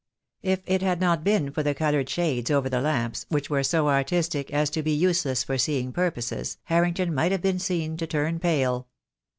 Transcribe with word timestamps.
If 0.41 0.61
it 0.65 0.81
had 0.81 0.99
not 0.99 1.23
been 1.23 1.51
for 1.51 1.61
the 1.61 1.75
coloured 1.75 2.09
shades 2.09 2.49
over 2.49 2.67
the 2.67 2.81
lamps, 2.81 3.27
which 3.29 3.51
were 3.51 3.61
so 3.61 3.87
artistic 3.87 4.51
as 4.51 4.71
to 4.71 4.81
be 4.81 4.93
useless 4.93 5.43
for 5.43 5.59
seeing 5.59 5.91
purposes, 5.93 6.57
Harrington 6.63 7.13
might 7.13 7.31
have 7.31 7.43
been 7.43 7.59
seen 7.59 7.97
to 7.97 8.07
turn 8.07 8.39
pale. 8.39 8.87